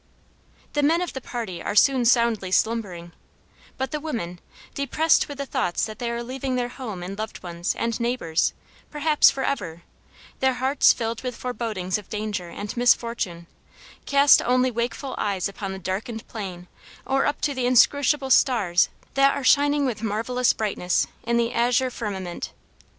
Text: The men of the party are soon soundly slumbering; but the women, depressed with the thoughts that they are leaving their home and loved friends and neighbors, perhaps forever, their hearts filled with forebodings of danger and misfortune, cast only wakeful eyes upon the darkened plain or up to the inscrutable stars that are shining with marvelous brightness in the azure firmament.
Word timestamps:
The 0.73 0.81
men 0.81 0.99
of 0.99 1.13
the 1.13 1.21
party 1.21 1.61
are 1.61 1.75
soon 1.75 2.05
soundly 2.05 2.49
slumbering; 2.49 3.11
but 3.77 3.91
the 3.91 3.99
women, 3.99 4.39
depressed 4.73 5.27
with 5.27 5.37
the 5.37 5.45
thoughts 5.45 5.85
that 5.85 5.99
they 5.99 6.09
are 6.09 6.23
leaving 6.23 6.55
their 6.55 6.69
home 6.69 7.03
and 7.03 7.15
loved 7.15 7.37
friends 7.37 7.75
and 7.75 7.99
neighbors, 7.99 8.53
perhaps 8.89 9.29
forever, 9.29 9.83
their 10.39 10.55
hearts 10.55 10.91
filled 10.91 11.21
with 11.21 11.35
forebodings 11.35 11.99
of 11.99 12.09
danger 12.09 12.49
and 12.49 12.75
misfortune, 12.75 13.45
cast 14.07 14.41
only 14.41 14.71
wakeful 14.71 15.13
eyes 15.19 15.47
upon 15.47 15.71
the 15.71 15.77
darkened 15.77 16.27
plain 16.27 16.67
or 17.05 17.27
up 17.27 17.39
to 17.41 17.53
the 17.53 17.67
inscrutable 17.67 18.31
stars 18.31 18.89
that 19.13 19.35
are 19.35 19.43
shining 19.43 19.85
with 19.85 20.01
marvelous 20.01 20.51
brightness 20.51 21.05
in 21.27 21.37
the 21.37 21.53
azure 21.53 21.91
firmament. 21.91 22.53